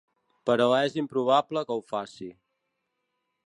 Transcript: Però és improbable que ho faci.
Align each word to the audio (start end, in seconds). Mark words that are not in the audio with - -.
Però 0.49 0.65
és 0.77 0.95
improbable 1.01 1.65
que 1.67 1.77
ho 1.81 1.85
faci. 1.95 2.33